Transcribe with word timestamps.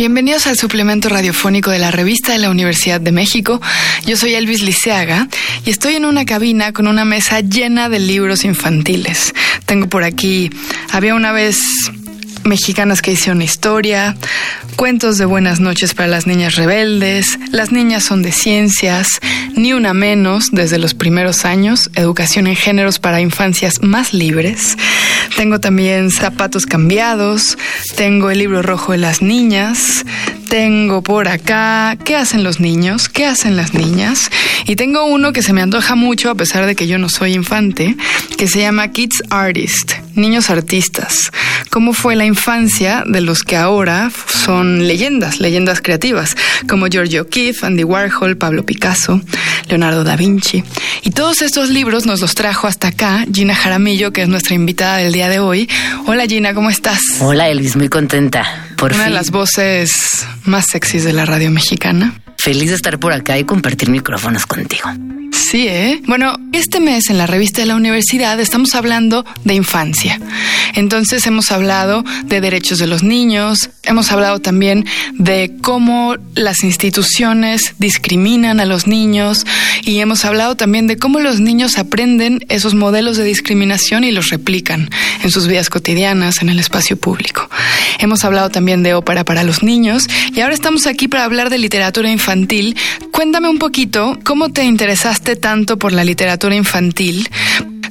Bienvenidos 0.00 0.46
al 0.46 0.56
suplemento 0.56 1.10
radiofónico 1.10 1.70
de 1.70 1.78
la 1.78 1.90
revista 1.90 2.32
de 2.32 2.38
la 2.38 2.48
Universidad 2.48 3.02
de 3.02 3.12
México. 3.12 3.60
Yo 4.06 4.16
soy 4.16 4.32
Elvis 4.32 4.62
Liceaga 4.62 5.28
y 5.66 5.68
estoy 5.68 5.96
en 5.96 6.06
una 6.06 6.24
cabina 6.24 6.72
con 6.72 6.86
una 6.86 7.04
mesa 7.04 7.40
llena 7.40 7.90
de 7.90 7.98
libros 7.98 8.46
infantiles. 8.46 9.34
Tengo 9.66 9.90
por 9.90 10.04
aquí, 10.04 10.48
había 10.90 11.14
una 11.14 11.32
vez 11.32 11.60
mexicanas 12.44 13.02
que 13.02 13.12
hicieron 13.12 13.42
historia, 13.42 14.16
cuentos 14.76 15.18
de 15.18 15.26
buenas 15.26 15.60
noches 15.60 15.92
para 15.92 16.08
las 16.08 16.26
niñas 16.26 16.56
rebeldes, 16.56 17.38
las 17.50 17.70
niñas 17.70 18.02
son 18.02 18.22
de 18.22 18.32
ciencias, 18.32 19.06
ni 19.54 19.74
una 19.74 19.92
menos 19.92 20.48
desde 20.50 20.78
los 20.78 20.94
primeros 20.94 21.44
años, 21.44 21.90
educación 21.94 22.46
en 22.46 22.56
géneros 22.56 22.98
para 22.98 23.20
infancias 23.20 23.82
más 23.82 24.14
libres. 24.14 24.78
Tengo 25.36 25.60
también 25.60 26.10
zapatos 26.10 26.66
cambiados, 26.66 27.56
tengo 27.96 28.30
el 28.30 28.38
libro 28.38 28.62
rojo 28.62 28.92
de 28.92 28.98
las 28.98 29.22
niñas, 29.22 30.04
tengo 30.50 31.00
por 31.00 31.28
acá 31.28 31.96
qué 32.04 32.16
hacen 32.16 32.42
los 32.42 32.58
niños, 32.58 33.08
qué 33.08 33.24
hacen 33.24 33.56
las 33.56 33.72
niñas, 33.72 34.30
y 34.66 34.74
tengo 34.74 35.04
uno 35.04 35.32
que 35.32 35.42
se 35.42 35.52
me 35.52 35.62
antoja 35.62 35.94
mucho 35.94 36.28
a 36.28 36.34
pesar 36.34 36.66
de 36.66 36.74
que 36.74 36.88
yo 36.88 36.98
no 36.98 37.08
soy 37.08 37.34
infante, 37.34 37.96
que 38.36 38.48
se 38.48 38.58
llama 38.58 38.88
Kids 38.88 39.22
Artist, 39.30 39.92
niños 40.16 40.50
artistas. 40.50 41.30
¿Cómo 41.70 41.92
fue 41.92 42.16
la 42.16 42.26
infancia 42.26 43.04
de 43.06 43.20
los 43.20 43.44
que 43.44 43.56
ahora 43.56 44.10
son 44.26 44.88
leyendas, 44.88 45.38
leyendas 45.38 45.80
creativas, 45.80 46.36
como 46.68 46.88
Giorgio 46.88 47.22
O'Keeffe, 47.22 47.64
Andy 47.64 47.84
Warhol, 47.84 48.36
Pablo 48.36 48.66
Picasso, 48.66 49.20
Leonardo 49.68 50.02
da 50.02 50.16
Vinci. 50.16 50.64
Y 51.02 51.10
todos 51.10 51.42
estos 51.42 51.70
libros 51.70 52.06
nos 52.06 52.20
los 52.20 52.34
trajo 52.34 52.66
hasta 52.66 52.88
acá 52.88 53.24
Gina 53.32 53.54
Jaramillo, 53.54 54.12
que 54.12 54.22
es 54.22 54.28
nuestra 54.28 54.56
invitada 54.56 54.96
del 54.96 55.12
día 55.12 55.28
de 55.28 55.38
hoy. 55.38 55.70
Hola 56.06 56.26
Gina, 56.26 56.54
¿cómo 56.54 56.70
estás? 56.70 56.98
Hola 57.20 57.48
Elvis, 57.48 57.76
muy 57.76 57.88
contenta. 57.88 58.69
Por 58.80 58.94
Una 58.94 59.04
de 59.04 59.10
las 59.10 59.30
voces 59.30 60.26
más 60.46 60.64
sexys 60.72 61.04
de 61.04 61.12
la 61.12 61.26
radio 61.26 61.50
mexicana. 61.50 62.19
Feliz 62.42 62.70
de 62.70 62.76
estar 62.76 62.98
por 62.98 63.12
acá 63.12 63.38
y 63.38 63.44
compartir 63.44 63.90
micrófonos 63.90 64.46
contigo. 64.46 64.88
Sí, 65.30 65.68
¿eh? 65.68 66.00
Bueno, 66.06 66.38
este 66.52 66.80
mes 66.80 67.10
en 67.10 67.18
la 67.18 67.26
revista 67.26 67.60
de 67.60 67.66
la 67.66 67.76
universidad 67.76 68.40
estamos 68.40 68.74
hablando 68.74 69.26
de 69.44 69.54
infancia. 69.54 70.18
Entonces 70.74 71.26
hemos 71.26 71.50
hablado 71.50 72.02
de 72.24 72.40
derechos 72.40 72.78
de 72.78 72.86
los 72.86 73.02
niños, 73.02 73.70
hemos 73.82 74.10
hablado 74.10 74.38
también 74.38 74.86
de 75.14 75.56
cómo 75.60 76.16
las 76.34 76.64
instituciones 76.64 77.74
discriminan 77.78 78.60
a 78.60 78.64
los 78.64 78.86
niños 78.86 79.44
y 79.82 79.98
hemos 79.98 80.24
hablado 80.24 80.56
también 80.56 80.86
de 80.86 80.96
cómo 80.96 81.20
los 81.20 81.40
niños 81.40 81.78
aprenden 81.78 82.44
esos 82.48 82.74
modelos 82.74 83.16
de 83.16 83.24
discriminación 83.24 84.04
y 84.04 84.12
los 84.12 84.30
replican 84.30 84.88
en 85.22 85.30
sus 85.30 85.46
vidas 85.46 85.68
cotidianas, 85.68 86.42
en 86.42 86.48
el 86.48 86.58
espacio 86.58 86.96
público. 86.96 87.50
Hemos 87.98 88.24
hablado 88.24 88.50
también 88.50 88.82
de 88.82 88.94
ópera 88.94 89.24
para 89.24 89.42
los 89.42 89.62
niños 89.62 90.04
y 90.32 90.40
ahora 90.40 90.54
estamos 90.54 90.86
aquí 90.86 91.06
para 91.08 91.24
hablar 91.24 91.50
de 91.50 91.58
literatura 91.58 92.10
infantil. 92.10 92.29
Cuéntame 93.12 93.48
un 93.48 93.58
poquito 93.58 94.18
cómo 94.24 94.50
te 94.50 94.64
interesaste 94.64 95.36
tanto 95.36 95.78
por 95.78 95.92
la 95.92 96.04
literatura 96.04 96.54
infantil. 96.54 97.28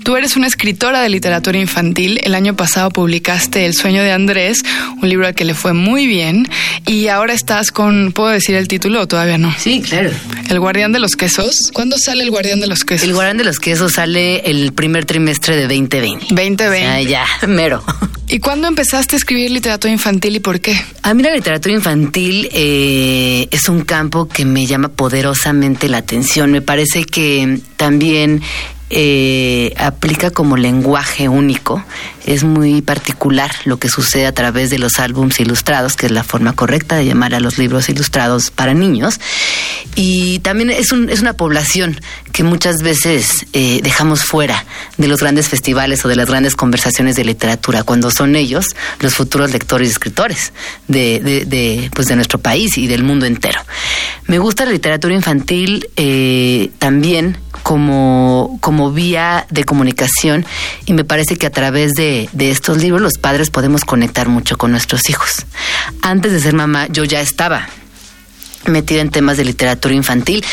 Tú 0.10 0.16
eres 0.16 0.36
una 0.36 0.48
escritora 0.48 1.04
de 1.04 1.10
literatura 1.10 1.60
infantil. 1.60 2.20
El 2.24 2.34
año 2.34 2.56
pasado 2.56 2.90
publicaste 2.90 3.68
El 3.68 3.76
sueño 3.76 4.02
de 4.02 4.12
Andrés, 4.12 4.64
un 5.00 5.08
libro 5.08 5.28
al 5.28 5.36
que 5.36 5.46
le 5.46 5.54
fue 5.54 5.74
muy 5.74 6.08
bien. 6.08 6.50
Y 6.88 7.10
ahora 7.10 7.34
estás 7.34 7.70
con, 7.70 8.12
¿puedo 8.12 8.30
decir 8.30 8.56
el 8.56 8.68
título 8.68 9.02
o 9.02 9.08
todavía 9.08 9.38
no? 9.38 9.54
Sí, 9.56 9.84
claro. 9.84 10.10
El 10.50 10.60
guardián 10.60 10.94
de 10.94 10.98
los 10.98 11.16
quesos. 11.16 11.70
¿Cuándo 11.74 12.00
sale 12.00 12.24
el 12.24 12.32
guardián 12.32 12.60
de 12.60 12.66
los 12.66 12.84
quesos? 12.86 13.08
El 13.08 13.14
guardián 13.14 13.38
de 13.38 13.44
los 13.44 13.60
quesos 13.60 13.94
sale 13.94 14.38
el 14.50 14.74
primer 14.74 15.06
trimestre 15.06 15.56
de 15.56 15.68
2020. 15.68 16.26
2020. 16.34 16.88
Ah, 16.88 17.02
ya, 17.04 17.28
mero. 17.48 17.84
¿Y 18.28 18.40
cuándo 18.40 18.68
empezaste 18.68 19.16
a 19.16 19.18
escribir 19.18 19.52
literatura 19.52 19.94
infantil 19.94 20.36
y 20.36 20.40
por 20.40 20.60
qué? 20.60 20.76
A 21.04 21.14
mí 21.14 21.22
la 21.22 21.36
literatura 21.36 21.76
infantil 21.76 22.50
eh, 22.52 23.48
es 23.52 23.70
un 23.70 23.82
campo 23.82 24.28
que 24.28 24.44
me 24.44 24.66
llama 24.66 24.88
poderosamente 24.88 25.88
la 25.88 25.98
atención. 26.00 26.52
Me 26.52 26.64
parece 26.64 27.04
que 27.04 27.60
también 27.78 28.42
eh, 28.90 29.74
aplica 29.78 30.32
como 30.32 30.58
lenguaje 30.58 31.30
único. 31.30 31.84
Es 32.26 32.44
muy 32.44 32.82
particular 32.82 33.52
lo 33.66 33.78
que 33.78 33.90
sucede 33.90 34.26
a 34.26 34.34
través 34.34 34.70
de 34.70 34.80
los 34.80 35.00
álbums 35.00 35.40
ilustrados, 35.40 35.96
que 35.96 36.08
es 36.08 36.12
la 36.12 36.24
forma 36.24 36.54
correcta 36.54 36.96
de 36.96 37.06
llamar 37.06 37.34
a 37.34 37.40
los 37.40 37.58
libros 37.58 37.90
ilustrados 37.90 38.52
para 38.52 38.74
niños. 38.74 39.20
Y 39.96 40.40
también 40.40 40.70
es, 40.72 40.92
un, 40.92 41.10
es 41.10 41.22
una 41.22 41.34
población 41.34 42.00
que 42.32 42.44
muchas 42.44 42.82
veces 42.82 43.46
eh, 43.54 43.82
dejamos 43.84 44.24
fuera 44.24 44.66
de 44.98 45.08
los 45.08 45.20
grandes 45.20 45.50
festivales 45.50 46.06
o 46.06 46.08
de 46.08 46.16
las 46.16 46.28
grandes 46.28 46.56
conversaciones 46.56 47.16
de 47.16 47.26
literatura, 47.26 47.84
cuando 47.84 48.12
son 48.12 48.36
ellos 48.36 48.68
los 49.00 49.14
futuros 49.14 49.52
lectores 49.52 49.90
y 49.90 49.92
escritores 49.92 50.54
de, 50.88 51.20
de, 51.46 51.92
pues 51.94 52.08
de 52.08 52.16
nuestro 52.16 52.40
país 52.40 52.78
y 52.78 52.88
del 52.88 53.04
mundo 53.04 53.26
entero. 53.26 53.60
Me 54.28 54.40
gusta 54.40 54.66
la 54.66 54.72
literatura 54.72 55.14
infantil 55.14 55.90
eh, 55.96 56.70
también 56.80 57.38
como, 57.64 58.58
como 58.62 58.92
vía 58.92 59.46
de 59.50 59.64
comunicación 59.64 60.46
y 60.86 60.94
me 60.94 61.04
parece 61.04 61.38
que 61.38 61.46
a 61.48 61.52
través 61.52 61.94
de, 61.94 62.30
de, 62.34 62.52
estos 62.52 62.78
libros 62.78 63.02
los 63.02 63.18
padres 63.18 63.50
podemos 63.50 63.86
conectar 63.86 64.28
mucho 64.30 64.58
con 64.58 64.72
nuestros 64.72 65.10
hijos. 65.10 65.46
Antes 66.02 66.32
de 66.32 66.40
ser 66.40 66.54
mamá 66.54 66.88
yo 66.90 67.04
ya 67.04 67.22
estaba 67.22 67.68
metida 68.66 69.02
en 69.02 69.10
temas 69.10 69.38
de 69.38 69.46
literatura 69.46 69.94
infantil. 69.94 70.44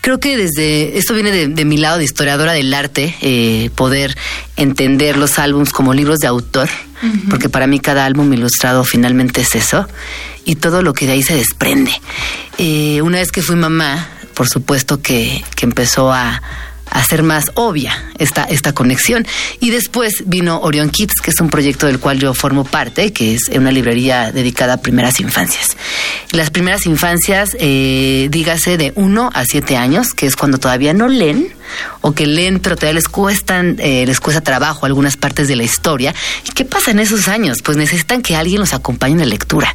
Creo 0.00 0.20
que 0.20 0.36
desde, 0.36 0.98
esto 0.98 1.14
viene 1.14 1.30
de, 1.30 1.48
de 1.48 1.64
mi 1.64 1.78
lado 1.78 1.96
de 1.96 2.04
historiadora 2.04 2.52
del 2.52 2.74
arte, 2.74 3.14
eh, 3.22 3.70
poder 3.74 4.14
entender 4.56 5.16
los 5.16 5.38
álbums 5.38 5.72
como 5.72 5.94
libros 5.94 6.18
de 6.18 6.26
autor, 6.26 6.68
uh 7.02 7.06
-huh. 7.06 7.28
porque 7.30 7.48
para 7.48 7.66
mí 7.66 7.80
cada 7.80 8.04
álbum 8.04 8.30
ilustrado 8.30 8.84
finalmente 8.84 9.40
es 9.40 9.54
eso, 9.54 9.88
y 10.44 10.56
todo 10.56 10.82
lo 10.82 10.92
que 10.92 11.06
de 11.06 11.12
ahí 11.12 11.22
se 11.22 11.34
desprende. 11.34 11.92
Eh, 12.58 13.00
una 13.00 13.18
vez 13.18 13.32
que 13.32 13.40
fui 13.40 13.56
mamá, 13.56 14.08
por 14.34 14.48
supuesto 14.48 15.00
que, 15.00 15.42
que 15.56 15.64
empezó 15.66 16.12
a, 16.12 16.42
hacer 16.90 17.22
más 17.22 17.50
obvia 17.54 17.94
esta, 18.18 18.44
esta 18.44 18.72
conexión. 18.72 19.26
Y 19.60 19.70
después 19.70 20.24
vino 20.26 20.60
Orion 20.60 20.90
Kids, 20.90 21.20
que 21.22 21.30
es 21.30 21.40
un 21.40 21.50
proyecto 21.50 21.86
del 21.86 21.98
cual 21.98 22.18
yo 22.18 22.34
formo 22.34 22.64
parte, 22.64 23.12
que 23.12 23.34
es 23.34 23.48
una 23.48 23.72
librería 23.72 24.32
dedicada 24.32 24.74
a 24.74 24.76
primeras 24.78 25.20
infancias. 25.20 25.76
Las 26.32 26.50
primeras 26.50 26.86
infancias, 26.86 27.56
eh, 27.58 28.28
dígase 28.30 28.76
de 28.76 28.92
1 28.96 29.30
a 29.32 29.44
7 29.44 29.76
años, 29.76 30.14
que 30.14 30.26
es 30.26 30.36
cuando 30.36 30.58
todavía 30.58 30.92
no 30.92 31.08
leen, 31.08 31.52
o 32.02 32.12
que 32.12 32.26
leen, 32.26 32.60
pero 32.60 32.76
todavía 32.76 32.94
les 32.94 33.08
cuestan, 33.08 33.76
eh, 33.78 34.04
les 34.06 34.20
cuesta 34.20 34.42
trabajo 34.42 34.86
algunas 34.86 35.16
partes 35.16 35.48
de 35.48 35.56
la 35.56 35.62
historia. 35.62 36.14
¿Y 36.46 36.52
qué 36.52 36.64
pasa 36.64 36.90
en 36.90 36.98
esos 36.98 37.28
años? 37.28 37.62
Pues 37.62 37.76
necesitan 37.76 38.22
que 38.22 38.36
alguien 38.36 38.60
los 38.60 38.74
acompañe 38.74 39.14
en 39.14 39.20
la 39.20 39.26
lectura. 39.26 39.74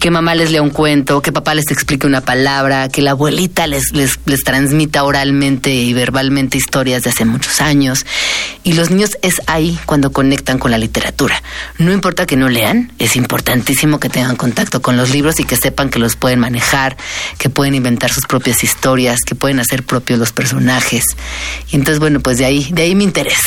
Que 0.00 0.10
mamá 0.10 0.34
les 0.34 0.50
lea 0.50 0.62
un 0.62 0.70
cuento, 0.70 1.20
que 1.20 1.32
papá 1.32 1.54
les 1.54 1.70
explique 1.70 2.06
una 2.06 2.20
palabra, 2.20 2.88
que 2.88 3.02
la 3.02 3.10
abuelita 3.12 3.66
les, 3.66 3.92
les, 3.92 4.18
les 4.24 4.44
transmita 4.44 5.04
oralmente 5.04 5.74
y 5.74 5.92
verbalmente 5.92 6.37
historias 6.46 7.02
de 7.02 7.10
hace 7.10 7.24
muchos 7.24 7.60
años. 7.60 8.06
Y 8.64 8.74
los 8.74 8.90
niños 8.90 9.18
es 9.22 9.40
ahí 9.46 9.78
cuando 9.86 10.12
conectan 10.12 10.58
con 10.58 10.70
la 10.70 10.78
literatura. 10.78 11.42
No 11.78 11.92
importa 11.92 12.26
que 12.26 12.36
no 12.36 12.48
lean, 12.48 12.92
es 12.98 13.16
importantísimo 13.16 13.98
que 14.00 14.08
tengan 14.08 14.36
contacto 14.36 14.80
con 14.80 14.96
los 14.96 15.10
libros 15.10 15.40
y 15.40 15.44
que 15.44 15.56
sepan 15.56 15.90
que 15.90 15.98
los 15.98 16.16
pueden 16.16 16.38
manejar, 16.38 16.96
que 17.38 17.50
pueden 17.50 17.74
inventar 17.74 18.12
sus 18.12 18.26
propias 18.26 18.62
historias, 18.64 19.20
que 19.26 19.34
pueden 19.34 19.60
hacer 19.60 19.82
propios 19.82 20.18
los 20.18 20.32
personajes. 20.32 21.04
Y 21.70 21.76
entonces, 21.76 21.98
bueno, 21.98 22.20
pues 22.20 22.38
de 22.38 22.44
ahí, 22.44 22.68
de 22.70 22.82
ahí 22.82 22.94
mi 22.94 23.04
interés. 23.04 23.40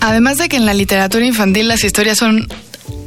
Además 0.00 0.38
de 0.38 0.48
que 0.48 0.56
en 0.56 0.66
la 0.66 0.74
literatura 0.74 1.24
infantil 1.24 1.68
las 1.68 1.84
historias 1.84 2.18
son 2.18 2.46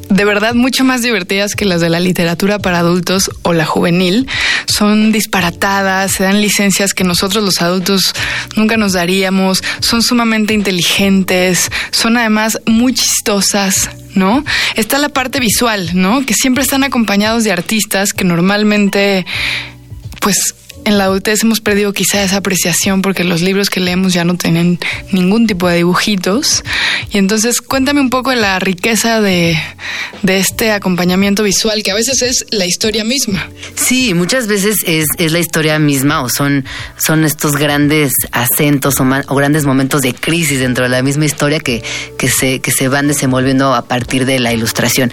de 0.10 0.26
verdad 0.26 0.54
mucho 0.56 0.84
más 0.84 1.02
divertidas 1.02 1.56
que 1.56 1.66
las 1.66 1.82
de 1.82 1.90
la 1.90 2.00
literatura 2.00 2.60
para 2.60 2.80
adultos 2.80 3.32
o 3.44 3.54
la 3.54 3.66
juvenil. 3.66 4.28
Son 4.66 5.12
disparatadas, 5.12 6.12
se 6.12 6.24
dan 6.24 6.42
licencias 6.42 6.94
que 6.94 7.04
nosotros 7.04 7.44
los 7.44 7.62
adultos 7.62 8.14
nunca 8.56 8.78
nos 8.78 8.94
daríamos, 8.94 9.64
son 9.80 10.02
sumamente 10.02 10.54
inteligentes, 10.54 11.70
son 11.92 12.18
además 12.18 12.60
muy 12.66 12.94
chistosas, 12.94 13.90
¿no? 14.16 14.44
Está 14.76 14.98
la 14.98 15.10
parte 15.10 15.40
visual, 15.40 15.92
¿no? 15.94 16.26
Que 16.26 16.34
siempre 16.34 16.64
están 16.64 16.84
acompañados 16.84 17.44
de 17.44 17.52
artistas 17.52 18.14
que 18.14 18.24
normalmente, 18.24 19.26
pues, 20.20 20.56
en 20.88 20.98
la 20.98 21.04
adultez 21.04 21.44
hemos 21.44 21.60
perdido 21.60 21.92
quizá 21.92 22.24
esa 22.24 22.38
apreciación 22.38 23.02
porque 23.02 23.26
los 23.26 23.42
libros 23.42 23.70
que 23.70 23.82
leemos 23.82 24.14
ya 24.14 24.24
no 24.24 24.38
tienen 24.38 24.80
ningún 25.12 25.46
tipo 25.46 25.68
de 25.68 25.76
dibujitos. 25.76 26.64
Y 27.12 27.18
entonces 27.18 27.60
cuéntame 27.60 28.00
un 28.00 28.10
poco 28.10 28.30
de 28.30 28.38
la 28.38 28.58
riqueza 28.60 29.20
de, 29.20 29.58
de 30.24 30.38
este 30.38 30.72
acompañamiento 30.72 31.44
visual, 31.44 31.84
que 31.84 31.92
a 31.92 31.94
veces 31.94 32.22
es 32.22 32.46
la 32.52 32.66
historia 32.66 33.04
misma. 33.04 33.50
Sí, 33.76 34.14
muchas 34.14 34.48
veces 34.48 34.78
es, 34.86 35.08
es 35.18 35.32
la 35.34 35.40
historia 35.40 35.78
misma 35.78 36.22
o 36.22 36.30
son, 36.30 36.64
son 36.98 37.26
estos 37.26 37.58
grandes 37.58 38.14
acentos 38.32 39.02
o, 39.02 39.04
o, 39.28 39.36
grandes 39.36 39.66
momentos 39.66 40.02
de 40.02 40.14
crisis 40.14 40.62
dentro 40.62 40.86
de 40.86 40.90
la 40.90 41.04
misma 41.04 41.26
historia 41.26 41.60
que, 41.60 41.84
que, 42.18 42.30
se, 42.30 42.62
que 42.62 42.72
se 42.72 42.88
van 42.88 43.10
desenvolviendo 43.10 43.76
a 43.76 43.82
partir 43.84 44.26
de 44.26 44.40
la 44.40 44.54
ilustración. 44.54 45.12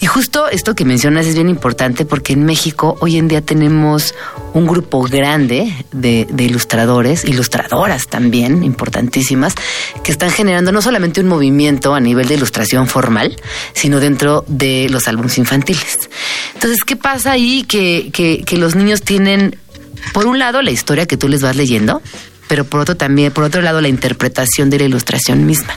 Y 0.00 0.06
justo 0.06 0.48
esto 0.48 0.74
que 0.74 0.86
mencionas 0.86 1.26
es 1.26 1.34
bien 1.34 1.50
importante 1.50 2.06
porque 2.06 2.32
en 2.32 2.46
México 2.46 2.96
hoy 3.00 3.18
en 3.18 3.28
día 3.28 3.42
tenemos 3.42 4.14
un 4.54 4.66
grupo 4.66 5.09
grande 5.10 5.72
de, 5.92 6.26
ilustradores, 6.38 7.24
ilustradoras 7.24 8.06
también, 8.06 8.62
importantísimas, 8.62 9.54
que 10.02 10.12
están 10.12 10.30
generando 10.30 10.72
no 10.72 10.80
solamente 10.80 11.20
un 11.20 11.28
movimiento 11.28 11.94
a 11.94 12.00
nivel 12.00 12.28
de 12.28 12.34
ilustración 12.34 12.86
formal, 12.86 13.36
sino 13.74 14.00
dentro 14.00 14.44
de 14.46 14.88
los 14.90 15.08
álbumes 15.08 15.38
infantiles. 15.38 16.08
Entonces, 16.54 16.84
¿qué 16.84 16.96
pasa 16.96 17.32
ahí? 17.32 17.64
Que, 17.64 18.10
que, 18.12 18.42
que 18.44 18.56
los 18.56 18.74
niños 18.74 19.02
tienen, 19.02 19.56
por 20.12 20.26
un 20.26 20.38
lado, 20.38 20.62
la 20.62 20.70
historia 20.70 21.06
que 21.06 21.16
tú 21.16 21.28
les 21.28 21.42
vas 21.42 21.56
leyendo, 21.56 22.00
pero 22.48 22.64
por 22.64 22.80
otro 22.80 22.96
también, 22.96 23.32
por 23.32 23.44
otro 23.44 23.62
lado, 23.62 23.80
la 23.80 23.88
interpretación 23.88 24.70
de 24.70 24.78
la 24.78 24.84
ilustración 24.84 25.46
misma. 25.46 25.76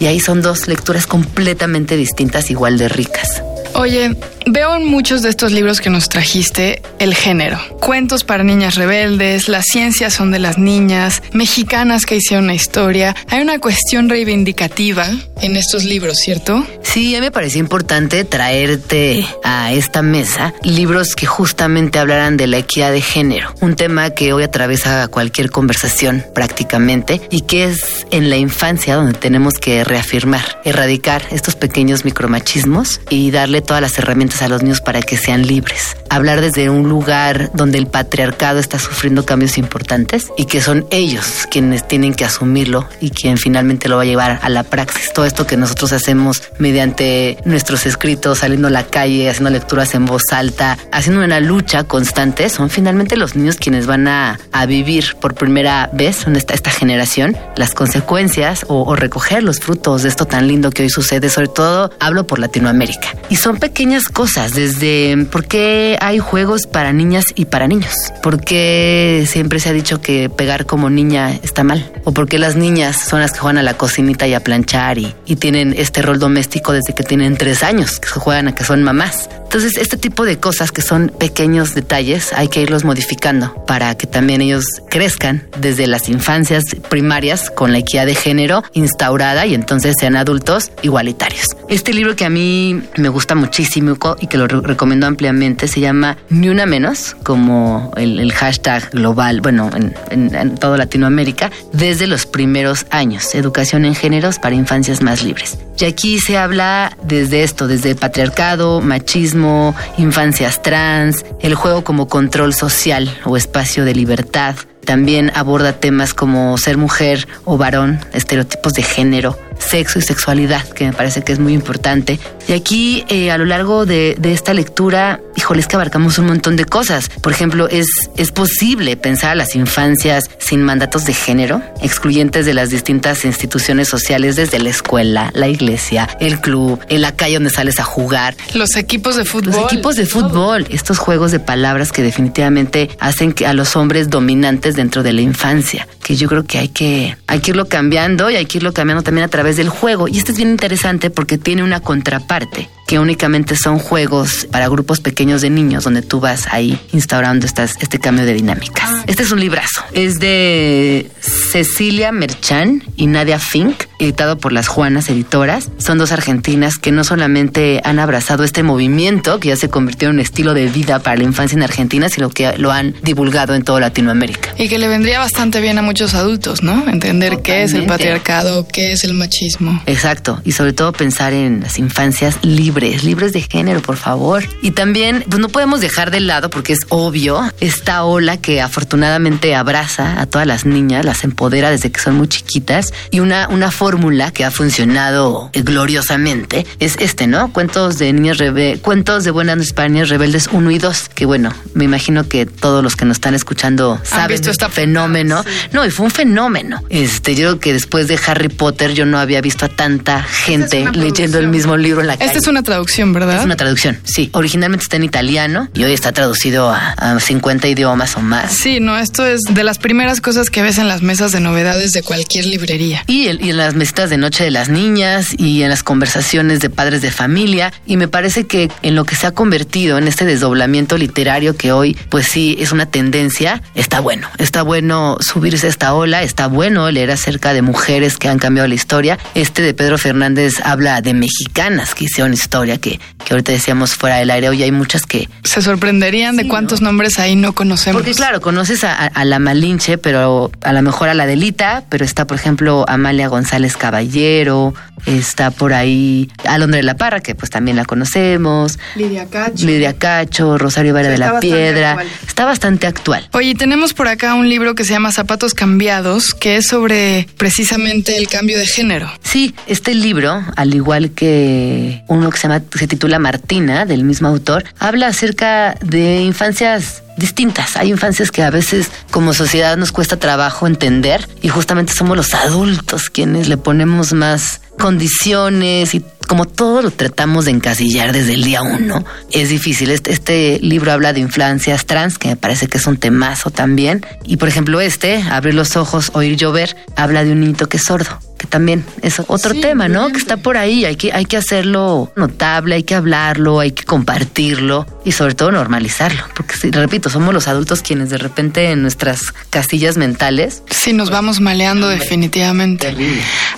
Y 0.00 0.06
ahí 0.06 0.20
son 0.20 0.42
dos 0.42 0.68
lecturas 0.68 1.06
completamente 1.06 1.96
distintas, 1.96 2.50
igual 2.50 2.78
de 2.78 2.88
ricas. 2.88 3.42
Oye, 3.78 4.16
veo 4.44 4.74
en 4.74 4.86
muchos 4.86 5.22
de 5.22 5.28
estos 5.28 5.52
libros 5.52 5.80
que 5.80 5.88
nos 5.88 6.08
trajiste 6.08 6.82
el 6.98 7.14
género. 7.14 7.60
Cuentos 7.80 8.24
para 8.24 8.42
niñas 8.42 8.74
rebeldes, 8.74 9.48
las 9.48 9.66
ciencias 9.66 10.14
son 10.14 10.32
de 10.32 10.40
las 10.40 10.58
niñas, 10.58 11.22
mexicanas 11.30 12.04
que 12.04 12.16
hicieron 12.16 12.46
una 12.46 12.54
historia. 12.54 13.14
Hay 13.28 13.40
una 13.40 13.60
cuestión 13.60 14.08
reivindicativa 14.08 15.08
en 15.40 15.54
estos 15.54 15.84
libros, 15.84 16.18
¿cierto? 16.18 16.66
Sí, 16.82 17.14
a 17.14 17.20
mí 17.20 17.26
me 17.26 17.30
pareció 17.30 17.60
importante 17.60 18.24
traerte 18.24 19.24
a 19.44 19.72
esta 19.72 20.02
mesa 20.02 20.52
libros 20.64 21.14
que 21.14 21.26
justamente 21.26 22.00
hablaran 22.00 22.36
de 22.36 22.48
la 22.48 22.58
equidad 22.58 22.90
de 22.90 23.00
género, 23.00 23.54
un 23.60 23.76
tema 23.76 24.10
que 24.10 24.32
hoy 24.32 24.42
atraviesa 24.42 25.06
cualquier 25.06 25.50
conversación 25.50 26.24
prácticamente 26.34 27.20
y 27.30 27.42
que 27.42 27.64
es 27.64 28.06
en 28.10 28.28
la 28.28 28.38
infancia 28.38 28.96
donde 28.96 29.12
tenemos 29.12 29.54
que 29.54 29.84
reafirmar, 29.84 30.60
erradicar 30.64 31.22
estos 31.30 31.54
pequeños 31.54 32.04
micromachismos 32.04 33.00
y 33.08 33.30
darle 33.30 33.62
todas 33.68 33.82
las 33.82 33.98
herramientas 33.98 34.40
a 34.40 34.48
los 34.48 34.62
niños 34.62 34.80
para 34.80 35.02
que 35.02 35.18
sean 35.18 35.46
libres. 35.46 35.94
Hablar 36.08 36.40
desde 36.40 36.70
un 36.70 36.88
lugar 36.88 37.50
donde 37.52 37.76
el 37.76 37.86
patriarcado 37.86 38.58
está 38.58 38.78
sufriendo 38.78 39.26
cambios 39.26 39.58
importantes 39.58 40.28
y 40.38 40.46
que 40.46 40.62
son 40.62 40.86
ellos 40.90 41.46
quienes 41.50 41.86
tienen 41.86 42.14
que 42.14 42.24
asumirlo 42.24 42.88
y 43.00 43.10
quien 43.10 43.36
finalmente 43.36 43.88
lo 43.88 43.96
va 43.96 44.02
a 44.02 44.06
llevar 44.06 44.40
a 44.42 44.48
la 44.48 44.62
praxis. 44.62 45.12
Todo 45.12 45.26
esto 45.26 45.46
que 45.46 45.58
nosotros 45.58 45.92
hacemos 45.92 46.42
mediante 46.58 47.36
nuestros 47.44 47.84
escritos, 47.84 48.38
saliendo 48.38 48.68
a 48.68 48.70
la 48.70 48.84
calle, 48.84 49.28
haciendo 49.28 49.50
lecturas 49.50 49.94
en 49.94 50.06
voz 50.06 50.32
alta, 50.32 50.78
haciendo 50.90 51.22
una 51.22 51.40
lucha 51.40 51.84
constante, 51.84 52.48
son 52.48 52.70
finalmente 52.70 53.18
los 53.18 53.36
niños 53.36 53.56
quienes 53.56 53.86
van 53.86 54.08
a, 54.08 54.40
a 54.50 54.64
vivir 54.64 55.16
por 55.20 55.34
primera 55.34 55.90
vez 55.92 56.26
en 56.26 56.36
esta, 56.36 56.54
esta 56.54 56.70
generación 56.70 57.36
las 57.54 57.74
consecuencias 57.74 58.64
o, 58.68 58.82
o 58.84 58.96
recoger 58.96 59.42
los 59.42 59.60
frutos 59.60 60.04
de 60.04 60.08
esto 60.08 60.24
tan 60.24 60.48
lindo 60.48 60.70
que 60.70 60.84
hoy 60.84 60.90
sucede. 60.90 61.28
Sobre 61.28 61.48
todo 61.48 61.92
hablo 62.00 62.26
por 62.26 62.38
Latinoamérica. 62.38 63.08
Y 63.28 63.36
son 63.36 63.57
pequeñas 63.58 64.08
cosas, 64.08 64.54
desde 64.54 65.26
por 65.30 65.44
qué 65.46 65.98
hay 66.00 66.18
juegos 66.18 66.66
para 66.66 66.92
niñas 66.92 67.26
y 67.34 67.46
para 67.46 67.66
niños, 67.66 67.94
por 68.22 68.40
qué 68.40 69.24
siempre 69.28 69.60
se 69.60 69.68
ha 69.68 69.72
dicho 69.72 70.00
que 70.00 70.30
pegar 70.30 70.66
como 70.66 70.90
niña 70.90 71.32
está 71.42 71.64
mal, 71.64 71.90
o 72.04 72.12
por 72.12 72.28
qué 72.28 72.38
las 72.38 72.56
niñas 72.56 72.96
son 72.96 73.20
las 73.20 73.32
que 73.32 73.40
juegan 73.40 73.58
a 73.58 73.62
la 73.62 73.74
cocinita 73.74 74.26
y 74.26 74.34
a 74.34 74.40
planchar 74.40 74.98
y, 74.98 75.14
y 75.26 75.36
tienen 75.36 75.74
este 75.76 76.02
rol 76.02 76.18
doméstico 76.18 76.72
desde 76.72 76.94
que 76.94 77.02
tienen 77.02 77.36
tres 77.36 77.62
años, 77.62 78.00
que 78.00 78.08
juegan 78.08 78.48
a 78.48 78.54
que 78.54 78.64
son 78.64 78.82
mamás. 78.82 79.28
Entonces, 79.48 79.78
este 79.78 79.96
tipo 79.96 80.26
de 80.26 80.38
cosas 80.38 80.72
que 80.72 80.82
son 80.82 81.08
pequeños 81.08 81.74
detalles 81.74 82.34
hay 82.34 82.48
que 82.48 82.60
irlos 82.60 82.84
modificando 82.84 83.54
para 83.64 83.94
que 83.96 84.06
también 84.06 84.42
ellos 84.42 84.66
crezcan 84.90 85.48
desde 85.58 85.86
las 85.86 86.10
infancias 86.10 86.64
primarias 86.90 87.50
con 87.50 87.72
la 87.72 87.78
equidad 87.78 88.04
de 88.04 88.14
género 88.14 88.62
instaurada 88.74 89.46
y 89.46 89.54
entonces 89.54 89.94
sean 89.98 90.16
adultos 90.16 90.70
igualitarios. 90.82 91.46
Este 91.70 91.94
libro 91.94 92.14
que 92.14 92.26
a 92.26 92.30
mí 92.30 92.82
me 92.98 93.08
gusta 93.08 93.34
muchísimo 93.34 93.96
y 94.20 94.26
que 94.26 94.36
lo 94.36 94.46
re 94.48 94.60
recomiendo 94.60 95.06
ampliamente 95.06 95.66
se 95.66 95.80
llama 95.80 96.18
Ni 96.28 96.50
una 96.50 96.66
menos, 96.66 97.16
como 97.22 97.90
el, 97.96 98.20
el 98.20 98.32
hashtag 98.32 98.90
global, 98.90 99.40
bueno, 99.40 99.70
en, 99.74 99.94
en, 100.10 100.34
en 100.34 100.56
toda 100.56 100.76
Latinoamérica, 100.76 101.50
desde 101.72 102.06
los 102.06 102.26
primeros 102.26 102.84
años, 102.90 103.34
educación 103.34 103.86
en 103.86 103.94
géneros 103.94 104.38
para 104.38 104.54
infancias 104.54 105.00
más 105.00 105.22
libres. 105.22 105.56
Y 105.80 105.84
aquí 105.84 106.18
se 106.18 106.36
habla 106.36 106.96
desde 107.08 107.42
esto, 107.42 107.66
desde 107.66 107.94
patriarcado, 107.94 108.80
machismo, 108.80 109.74
infancias 109.96 110.62
trans, 110.62 111.24
el 111.40 111.54
juego 111.54 111.82
como 111.82 112.08
control 112.08 112.54
social 112.54 113.12
o 113.24 113.36
espacio 113.36 113.84
de 113.84 113.94
libertad. 113.94 114.54
También 114.84 115.32
aborda 115.34 115.72
temas 115.72 116.14
como 116.14 116.56
ser 116.56 116.76
mujer 116.76 117.26
o 117.44 117.58
varón, 117.58 118.00
estereotipos 118.12 118.72
de 118.74 118.82
género, 118.82 119.38
sexo 119.58 119.98
y 119.98 120.02
sexualidad, 120.02 120.66
que 120.68 120.86
me 120.86 120.92
parece 120.92 121.22
que 121.22 121.32
es 121.32 121.38
muy 121.38 121.52
importante. 121.52 122.18
Y 122.48 122.52
aquí, 122.52 123.04
eh, 123.08 123.30
a 123.30 123.38
lo 123.38 123.44
largo 123.44 123.86
de, 123.86 124.16
de, 124.18 124.32
esta 124.32 124.54
lectura, 124.54 125.20
híjoles 125.36 125.66
que 125.66 125.76
abarcamos 125.76 126.18
un 126.18 126.26
montón 126.26 126.56
de 126.56 126.64
cosas. 126.64 127.10
Por 127.22 127.32
ejemplo, 127.32 127.68
es, 127.68 127.86
es 128.16 128.32
posible 128.32 128.96
pensar 128.96 129.32
a 129.32 129.34
las 129.34 129.54
infancias 129.54 130.24
sin 130.38 130.62
mandatos 130.62 131.04
de 131.04 131.12
género, 131.12 131.60
excluyentes 131.82 132.46
de 132.46 132.54
las 132.54 132.70
distintas 132.70 133.24
instituciones 133.24 133.88
sociales, 133.88 134.36
desde 134.36 134.58
la 134.58 134.70
escuela, 134.70 135.30
la 135.34 135.48
iglesia, 135.48 136.08
el 136.20 136.40
club, 136.40 136.80
en 136.88 137.02
la 137.02 137.12
calle 137.12 137.34
donde 137.34 137.50
sales 137.50 137.80
a 137.80 137.84
jugar. 137.84 138.34
Los 138.54 138.76
equipos 138.76 139.16
de 139.16 139.24
fútbol. 139.24 139.52
Los 139.52 139.72
equipos 139.72 139.96
de 139.96 140.06
fútbol, 140.06 140.66
estos 140.70 140.98
juegos 140.98 141.32
de 141.32 141.40
palabras 141.40 141.92
que 141.92 142.02
definitivamente 142.02 142.90
hacen 142.98 143.32
que 143.32 143.46
a 143.46 143.52
los 143.52 143.76
hombres 143.76 144.10
dominantes 144.10 144.76
dentro 144.76 145.02
de 145.02 145.12
la 145.12 145.20
infancia, 145.20 145.86
que 146.08 146.16
yo 146.16 146.26
creo 146.26 146.42
que 146.42 146.56
hay 146.56 146.68
que, 146.68 147.18
hay 147.26 147.40
que 147.40 147.50
irlo 147.50 147.68
cambiando 147.68 148.30
y 148.30 148.36
hay 148.36 148.46
que 148.46 148.56
irlo 148.56 148.72
cambiando 148.72 149.02
también 149.02 149.26
a 149.26 149.28
través 149.28 149.58
del 149.58 149.68
juego. 149.68 150.08
Y 150.08 150.16
esto 150.16 150.32
es 150.32 150.38
bien 150.38 150.48
interesante 150.48 151.10
porque 151.10 151.36
tiene 151.36 151.62
una 151.62 151.80
contraparte 151.80 152.70
que 152.88 152.98
únicamente 152.98 153.54
son 153.54 153.78
juegos 153.78 154.48
para 154.50 154.66
grupos 154.66 155.00
pequeños 155.00 155.42
de 155.42 155.50
niños 155.50 155.84
donde 155.84 156.00
tú 156.00 156.20
vas 156.20 156.46
ahí 156.50 156.80
instaurando 156.94 157.44
estas, 157.44 157.74
este 157.82 157.98
cambio 157.98 158.24
de 158.24 158.32
dinámicas. 158.32 158.90
Este 159.06 159.24
es 159.24 159.30
un 159.30 159.40
librazo. 159.40 159.82
Es 159.92 160.18
de 160.20 161.10
Cecilia 161.20 162.12
Merchan 162.12 162.82
y 162.96 163.06
Nadia 163.06 163.38
Fink, 163.38 163.84
editado 163.98 164.38
por 164.38 164.54
las 164.54 164.68
Juanas 164.68 165.10
Editoras. 165.10 165.70
Son 165.76 165.98
dos 165.98 166.12
argentinas 166.12 166.78
que 166.78 166.90
no 166.90 167.04
solamente 167.04 167.82
han 167.84 167.98
abrazado 167.98 168.42
este 168.42 168.62
movimiento 168.62 169.38
que 169.38 169.48
ya 169.48 169.56
se 169.56 169.68
convirtió 169.68 170.08
en 170.08 170.14
un 170.14 170.20
estilo 170.20 170.54
de 170.54 170.68
vida 170.68 170.98
para 170.98 171.18
la 171.18 171.24
infancia 171.24 171.56
en 171.56 171.64
Argentina, 171.64 172.08
sino 172.08 172.30
que 172.30 172.56
lo 172.56 172.72
han 172.72 172.94
divulgado 173.02 173.54
en 173.54 173.64
toda 173.64 173.80
Latinoamérica. 173.80 174.54
Y 174.56 174.68
que 174.68 174.78
le 174.78 174.88
vendría 174.88 175.18
bastante 175.18 175.60
bien 175.60 175.76
a 175.76 175.82
muchos 175.82 176.14
adultos, 176.14 176.62
¿no? 176.62 176.88
Entender 176.88 177.36
Totalmente. 177.36 177.42
qué 177.42 177.62
es 177.64 177.74
el 177.74 177.84
patriarcado, 177.84 178.66
qué 178.66 178.92
es 178.92 179.04
el 179.04 179.12
machismo. 179.12 179.82
Exacto. 179.84 180.40
Y 180.46 180.52
sobre 180.52 180.72
todo 180.72 180.92
pensar 180.92 181.34
en 181.34 181.60
las 181.60 181.78
infancias 181.78 182.38
libres 182.40 182.77
libres, 182.78 183.04
libres 183.04 183.32
de 183.32 183.42
género, 183.42 183.82
por 183.82 183.96
favor. 183.96 184.44
Y 184.62 184.70
también, 184.70 185.24
pues 185.28 185.40
no 185.40 185.48
podemos 185.48 185.80
dejar 185.80 186.10
de 186.10 186.20
lado, 186.20 186.50
porque 186.50 186.72
es 186.72 186.80
obvio, 186.88 187.42
esta 187.60 188.04
ola 188.04 188.36
que 188.36 188.60
afortunadamente 188.60 189.54
abraza 189.54 190.20
a 190.20 190.26
todas 190.26 190.46
las 190.46 190.64
niñas, 190.64 191.04
las 191.04 191.24
empodera 191.24 191.70
desde 191.70 191.90
que 191.90 192.00
son 192.00 192.14
muy 192.14 192.28
chiquitas, 192.28 192.92
y 193.10 193.20
una, 193.20 193.48
una 193.48 193.70
fórmula 193.70 194.30
que 194.30 194.44
ha 194.44 194.50
funcionado 194.50 195.50
gloriosamente 195.52 196.66
es 196.78 196.96
este, 197.00 197.26
¿no? 197.26 197.52
Cuentos 197.52 197.98
de 197.98 198.12
niñas 198.12 198.38
rebeldes, 198.38 198.80
cuentos 198.80 199.24
de 199.24 199.30
buenas 199.30 199.58
niñas 199.88 200.08
rebeldes 200.08 200.48
1 200.52 200.70
y 200.70 200.78
2, 200.78 201.10
que 201.14 201.26
bueno, 201.26 201.52
me 201.74 201.84
imagino 201.84 202.28
que 202.28 202.46
todos 202.46 202.84
los 202.84 202.94
que 202.94 203.04
nos 203.04 203.16
están 203.16 203.34
escuchando 203.34 204.00
saben 204.04 204.28
visto 204.28 204.50
este 204.50 204.68
fenómeno. 204.68 205.42
Sí. 205.42 205.48
No, 205.72 205.84
y 205.84 205.90
fue 205.90 206.06
un 206.06 206.12
fenómeno. 206.12 206.82
Este, 206.90 207.34
yo 207.34 207.48
creo 207.48 207.60
que 207.60 207.72
después 207.72 208.06
de 208.08 208.18
Harry 208.26 208.48
Potter 208.48 208.94
yo 208.94 209.04
no 209.06 209.18
había 209.18 209.40
visto 209.40 209.64
a 209.64 209.68
tanta 209.68 210.22
gente 210.22 210.86
leyendo 210.92 211.38
el 211.38 211.48
mismo 211.48 211.76
libro 211.76 212.02
en 212.02 212.06
la 212.06 212.16
calle. 212.16 212.26
Esta 212.26 212.38
es 212.38 212.46
una 212.46 212.62
traducción, 212.68 213.14
¿verdad? 213.14 213.38
Es 213.38 213.44
una 213.46 213.56
traducción, 213.56 213.98
sí. 214.04 214.28
Originalmente 214.32 214.82
está 214.82 214.96
en 214.96 215.04
italiano 215.04 215.68
y 215.72 215.84
hoy 215.84 215.94
está 215.94 216.12
traducido 216.12 216.68
a, 216.68 216.90
a 216.90 217.18
50 217.18 217.66
idiomas 217.66 218.14
o 218.16 218.20
más. 218.20 218.52
Sí, 218.52 218.78
no, 218.78 218.98
esto 218.98 219.26
es 219.26 219.40
de 219.48 219.64
las 219.64 219.78
primeras 219.78 220.20
cosas 220.20 220.50
que 220.50 220.60
ves 220.60 220.76
en 220.76 220.86
las 220.86 221.00
mesas 221.00 221.32
de 221.32 221.40
novedades 221.40 221.92
de 221.92 222.02
cualquier 222.02 222.44
librería. 222.44 223.04
Y, 223.06 223.28
el, 223.28 223.42
y 223.42 223.48
en 223.50 223.56
las 223.56 223.74
mesitas 223.74 224.10
de 224.10 224.18
noche 224.18 224.44
de 224.44 224.50
las 224.50 224.68
niñas 224.68 225.28
y 225.38 225.62
en 225.62 225.70
las 225.70 225.82
conversaciones 225.82 226.60
de 226.60 226.68
padres 226.68 227.00
de 227.00 227.10
familia. 227.10 227.72
Y 227.86 227.96
me 227.96 228.06
parece 228.06 228.46
que 228.46 228.70
en 228.82 228.94
lo 228.94 229.06
que 229.06 229.16
se 229.16 229.26
ha 229.26 229.30
convertido 229.30 229.96
en 229.96 230.06
este 230.06 230.26
desdoblamiento 230.26 230.98
literario 230.98 231.56
que 231.56 231.72
hoy, 231.72 231.96
pues 232.10 232.26
sí, 232.26 232.54
es 232.60 232.70
una 232.70 232.84
tendencia, 232.84 233.62
está 233.74 234.00
bueno. 234.00 234.28
Está 234.36 234.62
bueno 234.62 235.16
subirse 235.20 235.68
a 235.68 235.70
esta 235.70 235.94
ola, 235.94 236.22
está 236.22 236.48
bueno 236.48 236.90
leer 236.90 237.12
acerca 237.12 237.54
de 237.54 237.62
mujeres 237.62 238.18
que 238.18 238.28
han 238.28 238.38
cambiado 238.38 238.68
la 238.68 238.74
historia. 238.74 239.18
Este 239.34 239.62
de 239.62 239.72
Pedro 239.72 239.96
Fernández 239.96 240.52
habla 240.62 241.00
de 241.00 241.14
mexicanas 241.14 241.94
que 241.94 242.04
hicieron 242.04 242.34
historia 242.34 242.57
que, 242.66 243.00
que 243.24 243.34
ahorita 243.34 243.52
decíamos 243.52 243.94
fuera 243.94 244.16
del 244.16 244.30
aire, 244.30 244.48
hoy 244.48 244.62
hay 244.62 244.72
muchas 244.72 245.06
que... 245.06 245.28
Se 245.44 245.62
sorprenderían 245.62 246.36
sí, 246.36 246.42
de 246.42 246.48
cuántos 246.48 246.80
¿no? 246.80 246.88
nombres 246.88 247.18
ahí 247.18 247.36
no 247.36 247.54
conocemos. 247.54 248.02
Porque 248.02 248.14
claro, 248.14 248.40
conoces 248.40 248.84
a, 248.84 249.06
a, 249.06 249.24
la 249.24 249.38
Malinche, 249.38 249.98
pero 249.98 250.50
a 250.62 250.72
lo 250.72 250.82
mejor 250.82 251.08
a 251.08 251.14
la 251.14 251.26
Delita, 251.26 251.84
pero 251.88 252.04
está 252.04 252.26
por 252.26 252.36
ejemplo 252.36 252.84
Amalia 252.88 253.28
González 253.28 253.76
Caballero, 253.76 254.74
está 255.06 255.50
por 255.50 255.72
ahí 255.72 256.30
Alondra 256.44 256.78
de 256.78 256.82
la 256.82 256.96
Parra, 256.96 257.20
que 257.20 257.34
pues 257.34 257.50
también 257.50 257.76
la 257.76 257.84
conocemos. 257.84 258.78
Lidia 258.96 259.26
Cacho. 259.26 259.66
Lidia 259.66 259.94
Cacho, 259.98 260.58
Rosario 260.58 260.94
Vara 260.94 261.06
sí, 261.06 261.12
de 261.12 261.18
la 261.18 261.40
Piedra. 261.40 261.90
Actual. 261.92 262.08
Está 262.26 262.44
bastante 262.44 262.86
actual. 262.86 263.28
Oye, 263.32 263.54
tenemos 263.54 263.94
por 263.94 264.08
acá 264.08 264.34
un 264.34 264.48
libro 264.48 264.74
que 264.74 264.84
se 264.84 264.92
llama 264.92 265.12
Zapatos 265.12 265.54
Cambiados, 265.54 266.34
que 266.34 266.56
es 266.56 266.66
sobre 266.66 267.28
precisamente 267.36 268.16
el 268.16 268.28
cambio 268.28 268.58
de 268.58 268.66
género. 268.66 269.10
Sí, 269.22 269.54
este 269.66 269.94
libro, 269.94 270.42
al 270.56 270.74
igual 270.74 271.10
que 271.12 272.02
uno 272.08 272.30
que 272.30 272.38
se 272.38 272.47
se 272.74 272.86
titula 272.86 273.18
Martina, 273.18 273.86
del 273.86 274.04
mismo 274.04 274.28
autor, 274.28 274.64
habla 274.78 275.08
acerca 275.08 275.74
de 275.82 276.20
infancias 276.22 277.02
distintas. 277.16 277.76
Hay 277.76 277.90
infancias 277.90 278.30
que 278.30 278.42
a 278.42 278.50
veces 278.50 278.90
como 279.10 279.34
sociedad 279.34 279.76
nos 279.76 279.92
cuesta 279.92 280.18
trabajo 280.18 280.66
entender 280.66 281.28
y 281.42 281.48
justamente 281.48 281.92
somos 281.92 282.16
los 282.16 282.34
adultos 282.34 283.10
quienes 283.10 283.48
le 283.48 283.56
ponemos 283.56 284.12
más 284.12 284.60
condiciones 284.78 285.94
y 285.94 286.04
como 286.28 286.44
todo 286.44 286.82
lo 286.82 286.90
tratamos 286.90 287.46
de 287.46 287.52
encasillar 287.52 288.12
desde 288.12 288.34
el 288.34 288.44
día 288.44 288.62
uno, 288.62 289.04
es 289.32 289.48
difícil. 289.48 289.90
Este, 289.90 290.12
este, 290.12 290.60
libro 290.60 290.92
habla 290.92 291.12
de 291.12 291.20
infancias 291.20 291.86
trans, 291.86 292.18
que 292.18 292.28
me 292.28 292.36
parece 292.36 292.68
que 292.68 292.78
es 292.78 292.86
un 292.86 292.98
temazo 292.98 293.50
también. 293.50 294.04
Y 294.24 294.36
por 294.36 294.48
ejemplo, 294.48 294.80
este, 294.80 295.22
Abrir 295.22 295.54
los 295.54 295.76
ojos, 295.76 296.10
oír 296.14 296.36
llover, 296.36 296.76
habla 296.96 297.24
de 297.24 297.32
un 297.32 297.40
niño 297.40 297.66
que 297.66 297.78
es 297.78 297.84
sordo 297.84 298.20
también 298.48 298.84
es 299.02 299.20
otro 299.26 299.54
tema, 299.54 299.88
¿no? 299.88 300.08
Que 300.08 300.18
está 300.18 300.36
por 300.36 300.56
ahí, 300.56 300.84
hay 300.84 300.96
que, 300.96 301.12
hay 301.12 301.24
que 301.24 301.36
hacerlo 301.36 302.12
notable, 302.16 302.76
hay 302.76 302.82
que 302.82 302.94
hablarlo, 302.94 303.60
hay 303.60 303.72
que 303.72 303.84
compartirlo 303.84 304.86
y 305.08 305.12
sobre 305.12 305.34
todo 305.34 305.50
normalizarlo, 305.50 306.22
porque 306.36 306.54
si, 306.54 306.70
repito, 306.70 307.08
somos 307.08 307.32
los 307.32 307.48
adultos 307.48 307.80
quienes 307.80 308.10
de 308.10 308.18
repente 308.18 308.70
en 308.70 308.82
nuestras 308.82 309.32
castillas 309.48 309.96
mentales... 309.96 310.62
Sí, 310.70 310.92
nos 310.92 311.08
vamos 311.08 311.40
maleando 311.40 311.88
definitivamente. 311.88 312.94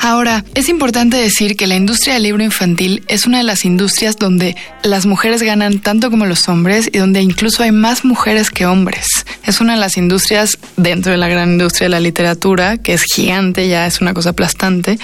Ahora, 0.00 0.44
es 0.54 0.68
importante 0.68 1.16
decir 1.16 1.56
que 1.56 1.66
la 1.66 1.74
industria 1.74 2.14
del 2.14 2.22
libro 2.22 2.44
infantil 2.44 3.02
es 3.08 3.26
una 3.26 3.38
de 3.38 3.42
las 3.42 3.64
industrias 3.64 4.16
donde 4.16 4.54
las 4.84 5.06
mujeres 5.06 5.42
ganan 5.42 5.80
tanto 5.80 6.08
como 6.08 6.24
los 6.24 6.48
hombres 6.48 6.88
y 6.92 6.98
donde 6.98 7.20
incluso 7.20 7.64
hay 7.64 7.72
más 7.72 8.04
mujeres 8.04 8.52
que 8.52 8.66
hombres. 8.66 9.08
Es 9.42 9.60
una 9.60 9.74
de 9.74 9.80
las 9.80 9.96
industrias 9.96 10.56
dentro 10.76 11.10
de 11.10 11.18
la 11.18 11.26
gran 11.26 11.50
industria 11.50 11.86
de 11.86 11.90
la 11.90 12.00
literatura, 12.00 12.78
que 12.78 12.92
es 12.92 13.02
gigante, 13.02 13.66
ya 13.66 13.88
es 13.88 14.00
una 14.00 14.14
cosa 14.14 14.30
aplastante 14.30 15.00